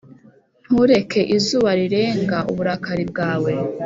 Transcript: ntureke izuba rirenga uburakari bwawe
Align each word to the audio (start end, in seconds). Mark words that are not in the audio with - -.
ntureke 0.65 1.21
izuba 1.35 1.69
rirenga 1.79 2.37
uburakari 2.51 3.03
bwawe 3.11 3.51